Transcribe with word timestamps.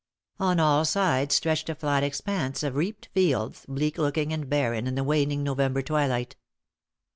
On 0.39 0.59
all 0.59 0.83
sides 0.83 1.35
stretched 1.35 1.69
a 1.69 1.75
flat 1.75 2.01
expanse 2.01 2.63
of 2.63 2.73
reaped 2.75 3.09
fields, 3.13 3.67
bleak 3.67 3.99
looking 3.99 4.33
and 4.33 4.49
barren 4.49 4.87
in 4.87 4.95
the 4.95 5.03
waning 5.03 5.43
November 5.43 5.83
twilight. 5.83 6.35